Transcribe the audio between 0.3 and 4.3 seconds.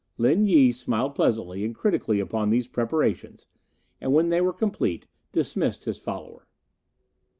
Yi smiled pleasantly and critically upon these preparations, and when